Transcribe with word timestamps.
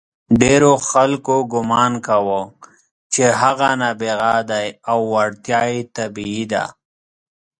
ډېرو 0.41 0.71
خلکو 0.89 1.35
ګمان 1.53 1.93
کاوه 2.05 2.41
چې 3.13 3.23
هغه 3.41 3.69
نابغه 3.81 4.35
دی 4.49 4.67
او 4.89 4.99
وړتیا 5.13 5.61
یې 5.71 5.79
طبیعي 5.97 6.43
ده. 6.51 6.65